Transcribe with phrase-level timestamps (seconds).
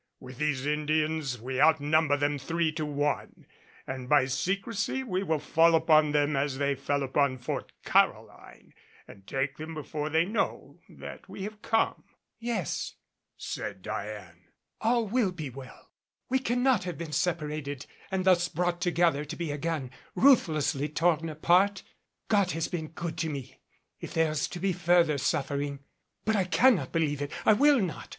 [0.19, 3.45] With these Indians we outnumber them three to one;
[3.85, 8.73] and by secrecy we will fall upon them as they fell upon Fort Caroline,
[9.07, 12.03] and take them before they know that we have come."
[12.39, 12.95] "Yes,"
[13.37, 14.41] said Diane,
[14.79, 15.91] "all will be well.
[16.31, 21.83] We cannot have been separated and thus brought together to be again ruthlessly torn apart.
[22.27, 23.59] God has been good to me.
[23.99, 25.77] If there is to be further suffering
[26.25, 28.09] but I cannot believe it I will not!